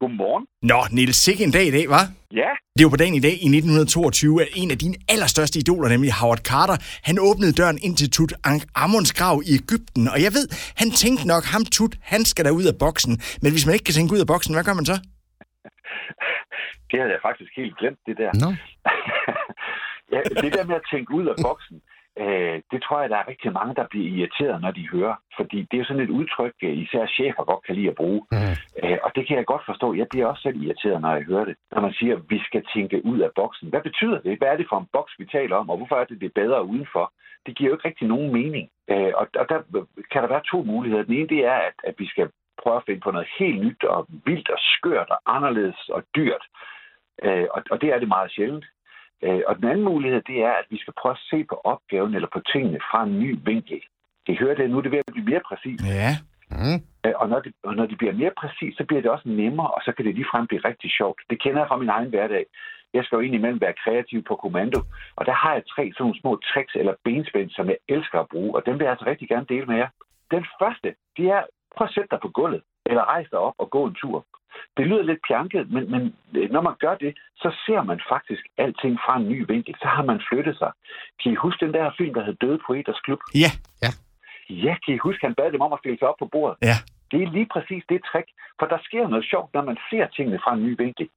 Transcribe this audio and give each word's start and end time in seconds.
Godmorgen. 0.00 0.44
Nå, 0.70 0.80
Niels, 0.96 1.16
sikke 1.26 1.42
en 1.44 1.52
dag 1.56 1.66
i 1.70 1.74
dag, 1.78 1.86
var? 1.96 2.04
Ja, 2.42 2.50
Det 2.76 2.82
var 2.84 2.90
på 2.94 3.00
dagen 3.02 3.16
i 3.20 3.24
dag 3.28 3.36
i 3.46 3.48
1922, 3.58 4.42
at 4.44 4.48
en 4.62 4.70
af 4.74 4.78
dine 4.84 4.96
allerstørste 5.12 5.56
idoler, 5.62 5.88
nemlig 5.94 6.10
Howard 6.20 6.42
Carter, 6.50 6.76
han 7.08 7.16
åbnede 7.28 7.52
døren 7.60 7.78
ind 7.86 7.94
til 8.00 8.08
Tut 8.16 8.32
Amons 8.84 9.12
grav 9.18 9.36
i 9.50 9.52
Ægypten. 9.60 10.04
Og 10.14 10.18
jeg 10.24 10.32
ved, 10.36 10.46
han 10.80 10.88
tænkte 11.02 11.24
nok, 11.32 11.44
ham 11.54 11.64
Tut, 11.76 11.94
han 12.12 12.22
skal 12.30 12.44
da 12.46 12.50
ud 12.60 12.66
af 12.72 12.76
boksen. 12.84 13.14
Men 13.42 13.50
hvis 13.52 13.64
man 13.66 13.74
ikke 13.76 13.86
kan 13.88 13.96
tænke 13.98 14.14
ud 14.14 14.20
af 14.24 14.28
boksen, 14.32 14.52
hvad 14.54 14.64
gør 14.68 14.76
man 14.80 14.86
så? 14.92 14.96
det 16.90 16.96
havde 17.00 17.12
jeg 17.16 17.22
faktisk 17.28 17.52
helt 17.60 17.74
glemt, 17.80 18.00
det 18.08 18.14
der. 18.22 18.30
Nå. 18.44 18.50
ja, 20.14 20.20
det 20.42 20.50
der 20.56 20.64
med 20.70 20.76
at 20.80 20.86
tænke 20.92 21.10
ud 21.18 21.26
af 21.32 21.36
boksen, 21.48 21.76
øh, 22.18 22.62
det 22.70 22.82
tror 22.82 23.00
jeg, 23.00 23.10
der 23.10 23.16
er 23.16 23.28
rigtig 23.28 23.52
mange, 23.52 23.74
der 23.74 23.86
bliver 23.90 24.08
irriteret, 24.16 24.60
når 24.60 24.70
de 24.70 24.88
hører. 24.88 25.14
Fordi 25.36 25.58
det 25.62 25.74
er 25.74 25.78
jo 25.78 25.84
sådan 25.84 26.02
et 26.02 26.16
udtryk, 26.18 26.54
øh, 26.62 26.78
især 26.78 27.06
chefer 27.06 27.44
godt 27.44 27.64
kan 27.66 27.74
lide 27.74 27.88
at 27.88 27.94
bruge. 27.94 28.22
Mm. 28.32 28.54
Øh, 28.82 28.98
og 29.02 29.10
det 29.16 29.26
kan 29.26 29.36
jeg 29.36 29.46
godt 29.46 29.64
forstå. 29.66 29.94
Jeg 29.94 30.06
bliver 30.10 30.26
også 30.26 30.42
selv 30.42 30.62
irriteret, 30.62 31.00
når 31.00 31.12
jeg 31.14 31.22
hører 31.22 31.44
det. 31.44 31.56
Når 31.72 31.80
man 31.80 31.92
siger, 31.92 32.16
at 32.16 32.22
vi 32.28 32.38
skal 32.48 32.62
tænke 32.74 33.04
ud 33.04 33.18
af 33.18 33.30
boksen. 33.34 33.68
Hvad 33.68 33.82
betyder 33.88 34.20
det? 34.20 34.38
Hvad 34.38 34.48
er 34.48 34.56
det 34.56 34.66
for 34.68 34.78
en 34.78 34.88
boks, 34.92 35.12
vi 35.18 35.24
taler 35.24 35.56
om? 35.56 35.70
Og 35.70 35.76
hvorfor 35.76 35.96
er 35.96 36.04
det, 36.04 36.20
det 36.20 36.34
bedre 36.34 36.64
udenfor? 36.64 37.12
Det 37.46 37.56
giver 37.56 37.70
jo 37.70 37.76
ikke 37.76 37.88
rigtig 37.88 38.08
nogen 38.08 38.32
mening. 38.32 38.68
Øh, 38.90 39.12
og, 39.20 39.26
og 39.40 39.48
der 39.48 39.58
kan 40.12 40.22
der 40.22 40.28
være 40.28 40.50
to 40.50 40.62
muligheder. 40.62 41.04
Den 41.04 41.14
ene, 41.14 41.28
det 41.28 41.44
er, 41.44 41.58
at, 41.68 41.76
at 41.84 41.94
vi 41.98 42.06
skal 42.06 42.30
prøve 42.62 42.76
at 42.76 42.86
finde 42.86 43.00
på 43.00 43.10
noget 43.10 43.28
helt 43.38 43.60
nyt 43.64 43.84
og 43.84 44.06
vildt 44.24 44.50
og 44.50 44.58
skørt 44.58 45.10
og 45.10 45.20
anderledes 45.36 45.88
og 45.88 46.02
dyrt. 46.16 46.44
Øh, 47.24 47.46
og, 47.54 47.62
og 47.70 47.80
det 47.80 47.88
er 47.88 47.98
det 47.98 48.08
meget 48.08 48.30
sjældent. 48.32 48.64
Øh, 49.22 49.40
og 49.48 49.56
den 49.56 49.68
anden 49.68 49.84
mulighed, 49.84 50.20
det 50.30 50.38
er, 50.48 50.54
at 50.60 50.66
vi 50.70 50.78
skal 50.78 50.94
prøve 51.00 51.12
at 51.12 51.24
se 51.30 51.44
på 51.44 51.60
opgaven 51.64 52.14
eller 52.14 52.28
på 52.32 52.40
tingene 52.52 52.80
fra 52.90 53.02
en 53.04 53.18
ny 53.18 53.38
vinkel. 53.44 53.80
Det 54.26 54.38
hører 54.38 54.54
det 54.54 54.70
nu, 54.70 54.78
er 54.78 54.82
det 54.82 54.92
ved 54.92 54.98
at 54.98 55.12
blive 55.12 55.30
mere 55.30 55.40
præcis. 55.50 55.80
Ja. 55.86 56.10
Mm. 56.50 56.78
Øh, 57.06 57.12
Og 57.16 57.28
når 57.28 57.40
det, 57.40 57.52
og 57.62 57.74
når 57.76 57.86
det 57.86 57.98
bliver 57.98 58.12
mere 58.12 58.32
præcis, 58.42 58.76
så 58.76 58.84
bliver 58.84 59.02
det 59.02 59.10
også 59.10 59.28
nemmere, 59.28 59.70
og 59.70 59.80
så 59.84 59.92
kan 59.92 60.04
det 60.04 60.14
ligefrem 60.14 60.46
blive 60.46 60.66
rigtig 60.70 60.90
sjovt. 60.98 61.20
Det 61.30 61.42
kender 61.42 61.60
jeg 61.60 61.68
fra 61.68 61.76
min 61.82 61.88
egen 61.88 62.08
hverdag. 62.08 62.44
Jeg 62.94 63.04
skal 63.04 63.16
jo 63.16 63.22
indimellem 63.22 63.60
være 63.60 63.80
kreativ 63.84 64.22
på 64.24 64.34
kommando, 64.36 64.80
og 65.16 65.26
der 65.26 65.32
har 65.32 65.52
jeg 65.54 65.62
tre 65.74 65.82
sådan 65.92 66.02
nogle 66.04 66.20
små 66.20 66.40
tricks 66.50 66.74
eller 66.74 66.94
benspænd, 67.04 67.50
som 67.50 67.66
jeg 67.66 67.78
elsker 67.88 68.18
at 68.20 68.28
bruge, 68.28 68.54
og 68.56 68.62
dem 68.66 68.74
vil 68.74 68.84
jeg 68.84 68.90
altså 68.90 69.06
rigtig 69.06 69.28
gerne 69.28 69.46
dele 69.48 69.66
med 69.66 69.76
jer. 69.76 69.88
Den 70.30 70.44
første, 70.60 70.88
det 71.16 71.26
er, 71.26 71.42
prøv 71.76 71.84
at 71.84 71.94
sætte 71.94 72.08
dig 72.10 72.20
på 72.22 72.28
gulvet, 72.28 72.62
eller 72.86 73.04
rejse 73.04 73.30
dig 73.30 73.38
op 73.38 73.54
og 73.58 73.70
gå 73.70 73.84
en 73.84 73.94
tur. 73.94 74.26
Det 74.76 74.86
lyder 74.86 75.02
lidt 75.02 75.20
pjanket, 75.28 75.70
men, 75.70 75.90
men 75.90 76.02
øh, 76.34 76.50
når 76.50 76.62
man 76.68 76.74
gør 76.84 76.94
det, 76.94 77.12
så 77.36 77.48
ser 77.66 77.82
man 77.82 78.00
faktisk 78.08 78.42
alting 78.58 78.98
fra 79.04 79.16
en 79.16 79.28
ny 79.28 79.44
vinkel. 79.52 79.74
Så 79.82 79.88
har 79.88 80.04
man 80.10 80.20
flyttet 80.28 80.58
sig. 80.58 80.72
Kan 81.22 81.32
I 81.32 81.34
huske 81.34 81.64
den 81.66 81.74
der 81.74 81.90
film, 81.98 82.14
der 82.14 82.24
hed 82.24 82.34
Døde 82.34 82.58
Poeters 82.66 83.00
Klub? 83.00 83.20
Ja. 83.34 83.50
Ja, 84.50 84.74
kan 84.84 84.94
I 84.94 84.98
huske, 84.98 85.26
han 85.26 85.34
bad 85.34 85.52
dem 85.52 85.60
om 85.60 85.72
at 85.72 85.78
stille 85.78 85.98
sig 85.98 86.08
op 86.08 86.18
på 86.18 86.28
bordet? 86.32 86.56
Ja. 86.62 86.76
Det 87.10 87.22
er 87.22 87.30
lige 87.30 87.48
præcis 87.54 87.82
det 87.88 88.00
trick, 88.10 88.28
for 88.58 88.66
der 88.66 88.78
sker 88.82 89.08
noget 89.08 89.24
sjovt, 89.30 89.54
når 89.54 89.64
man 89.64 89.78
ser 89.90 90.06
tingene 90.06 90.38
fra 90.44 90.54
en 90.54 90.62
ny 90.66 90.76
vinkel. 90.78 91.08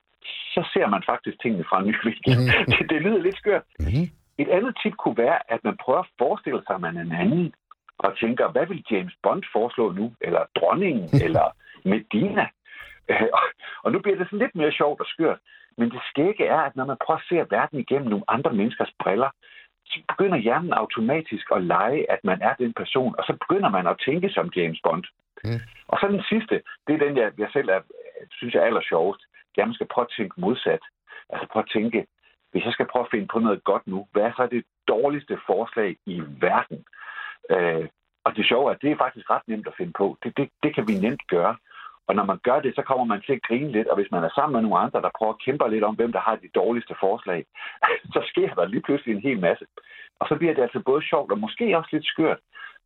Så 0.54 0.62
ser 0.74 0.88
man 0.88 1.04
faktisk 1.12 1.42
tingene 1.42 1.66
fra 1.70 1.80
en 1.80 1.88
ny 1.88 1.96
vinkel. 2.04 2.32
det, 2.72 2.90
det 2.90 3.02
lyder 3.02 3.22
lidt 3.22 3.38
skørt. 3.38 3.64
Mm. 3.80 4.08
Et 4.38 4.50
andet 4.50 4.74
tip 4.82 4.96
kunne 4.96 5.18
være, 5.18 5.40
at 5.54 5.64
man 5.64 5.78
prøver 5.84 6.00
at 6.00 6.12
forestille 6.18 6.62
sig, 6.68 6.76
at 6.76 6.82
man 6.82 6.98
er 6.98 7.02
en 7.02 7.16
anden, 7.24 7.54
og 7.98 8.18
tænker, 8.22 8.52
hvad 8.52 8.66
vil 8.68 8.86
James 8.92 9.16
Bond 9.24 9.44
foreslå 9.54 9.92
nu? 9.92 10.14
Eller 10.22 10.42
dronningen, 10.60 11.10
eller 11.26 11.46
Medina? 11.86 12.46
Og- 13.10 13.50
Og 13.84 13.92
nu 13.92 14.00
bliver 14.00 14.18
det 14.18 14.28
sådan 14.28 14.40
lidt 14.40 14.56
mere 14.56 14.72
sjovt 14.72 15.00
og 15.00 15.06
skørt. 15.06 15.40
Men 15.78 15.92
det 15.92 16.02
skægge 16.10 16.46
er, 16.46 16.58
at 16.62 16.76
når 16.76 16.86
man 16.86 16.98
prøver 17.06 17.18
at 17.18 17.26
se 17.30 17.36
verden 17.56 17.80
igennem 17.80 18.10
nogle 18.10 18.26
andre 18.28 18.54
menneskers 18.54 18.92
briller, 19.00 19.30
så 19.86 20.00
begynder 20.08 20.38
hjernen 20.38 20.74
automatisk 20.74 21.46
at 21.56 21.64
lege, 21.64 22.12
at 22.12 22.20
man 22.24 22.42
er 22.42 22.54
den 22.54 22.74
person, 22.74 23.16
og 23.18 23.24
så 23.24 23.34
begynder 23.34 23.70
man 23.70 23.88
at 23.88 24.00
tænke 24.06 24.30
som 24.30 24.52
James 24.56 24.80
Bond. 24.84 25.04
Mm. 25.44 25.60
Og 25.88 25.98
så 26.00 26.08
den 26.08 26.24
sidste, 26.30 26.62
det 26.88 26.94
er 26.96 27.06
den, 27.06 27.18
jeg, 27.18 27.32
jeg 27.38 27.50
selv 27.54 27.70
er, 27.70 27.82
synes 28.32 28.56
er 28.56 28.62
aller 28.62 28.82
sjovest. 28.82 29.22
Det 29.52 29.58
er, 29.58 29.62
at 29.62 29.68
man 29.68 29.74
skal 29.74 29.88
prøve 29.94 30.06
at 30.06 30.14
tænke 30.18 30.42
modsat. 30.42 30.84
Altså 31.30 31.48
prøve 31.52 31.64
at 31.64 31.72
tænke, 31.74 32.06
hvis 32.52 32.66
jeg 32.66 32.74
skal 32.74 32.88
prøve 32.92 33.06
at 33.06 33.12
finde 33.12 33.28
på 33.28 33.40
noget 33.40 33.64
godt 33.64 33.88
nu, 33.88 34.08
hvad 34.12 34.24
er 34.24 34.32
så 34.36 34.48
det 34.52 34.64
dårligste 34.88 35.38
forslag 35.46 35.98
i 36.06 36.22
verden? 36.40 36.86
Øh, 37.50 37.88
og 38.26 38.36
det 38.36 38.46
sjove 38.48 38.70
er, 38.70 38.74
at 38.76 38.82
det 38.82 38.92
er 38.92 38.98
faktisk 38.98 39.30
ret 39.30 39.48
nemt 39.48 39.68
at 39.68 39.74
finde 39.78 39.94
på. 39.98 40.18
Det, 40.24 40.38
det, 40.38 40.50
det 40.64 40.76
kan 40.76 40.88
vi 40.88 40.94
nemt 40.94 41.28
gøre. 41.28 41.56
Og 42.08 42.14
når 42.18 42.26
man 42.32 42.40
gør 42.48 42.60
det, 42.66 42.72
så 42.76 42.82
kommer 42.90 43.06
man 43.12 43.22
til 43.26 43.34
at 43.38 43.46
grine 43.48 43.72
lidt, 43.76 43.88
og 43.92 43.96
hvis 43.98 44.12
man 44.16 44.24
er 44.24 44.32
sammen 44.36 44.54
med 44.56 44.62
nogle 44.64 44.80
andre, 44.86 45.02
der 45.06 45.12
prøver 45.18 45.34
at 45.34 45.44
kæmpe 45.46 45.64
lidt 45.74 45.84
om, 45.90 45.96
hvem 45.96 46.12
der 46.16 46.22
har 46.28 46.36
de 46.44 46.50
dårligste 46.62 46.96
forslag, 47.06 47.42
så 48.16 48.20
sker 48.32 48.50
der 48.58 48.66
lige 48.74 48.86
pludselig 48.88 49.12
en 49.16 49.26
hel 49.28 49.40
masse. 49.48 49.66
Og 50.20 50.26
så 50.30 50.34
bliver 50.40 50.54
det 50.56 50.62
altså 50.68 50.80
både 50.90 51.02
sjovt 51.12 51.32
og 51.32 51.40
måske 51.46 51.66
også 51.80 51.90
lidt 51.94 52.08
skørt, 52.14 52.40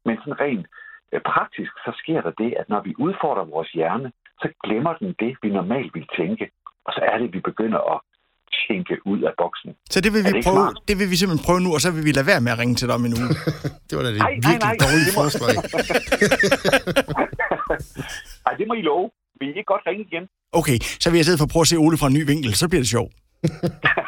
men 0.06 0.16
sådan 0.18 0.40
rent 0.46 0.66
øh, 1.14 1.22
praktisk, 1.32 1.72
så 1.86 1.92
sker 2.02 2.20
der 2.26 2.32
det, 2.44 2.52
at 2.60 2.70
når 2.74 2.82
vi 2.88 2.94
udfordrer 3.06 3.46
vores 3.56 3.70
hjerne, 3.78 4.10
så 4.42 4.48
glemmer 4.64 4.94
den 5.02 5.10
det, 5.24 5.32
vi 5.44 5.50
normalt 5.60 5.92
vil 5.98 6.08
tænke. 6.20 6.46
Og 6.86 6.92
så 6.96 7.02
er 7.12 7.18
det, 7.18 7.28
at 7.28 7.34
vi 7.34 7.40
begynder 7.52 7.82
at 7.94 8.00
tænke 8.68 8.96
ud 9.12 9.22
af 9.30 9.34
boksen. 9.38 9.72
Så 9.94 9.98
det 10.02 10.12
vil 10.14 10.22
vi 10.28 10.32
det 10.38 10.44
prøve, 10.46 10.56
smart? 10.64 10.78
det 10.90 10.96
vil 11.00 11.08
vi 11.12 11.16
simpelthen 11.22 11.46
prøve 11.48 11.60
nu, 11.66 11.70
og 11.78 11.82
så 11.86 11.90
vil 11.96 12.04
vi 12.08 12.12
lade 12.18 12.28
være 12.32 12.42
med 12.46 12.52
at 12.56 12.60
ringe 12.62 12.76
til 12.80 12.88
dig 12.88 12.96
om 13.00 13.06
en 13.08 13.14
uge. 13.22 13.30
Det 13.88 13.94
var 13.98 14.04
da 14.06 14.10
det 14.16 14.20
Nej, 14.26 14.34
nej, 14.34 14.50
virkelig 14.50 14.72
nej, 14.72 14.84
dårlige 14.86 15.06
det 15.08 15.16
må- 15.16 15.22
forslag. 15.24 15.56
Det 18.58 18.66
må 18.68 18.74
I 18.74 18.82
love. 18.82 19.10
Vil 19.40 19.48
I 19.48 19.52
ikke 19.60 19.72
godt 19.74 19.82
ringe 19.88 20.04
igen? 20.12 20.24
Okay, 20.60 20.78
så 21.02 21.10
vil 21.10 21.18
jeg 21.18 21.22
i 21.22 21.28
stedet 21.28 21.40
for 21.40 21.48
prøve 21.54 21.62
at 21.62 21.68
se 21.68 21.78
Ole 21.78 21.98
fra 21.98 22.08
en 22.08 22.14
ny 22.14 22.24
vinkel, 22.26 22.54
så 22.62 22.66
bliver 22.70 22.82
det 22.82 22.90
sjovt. 22.90 23.14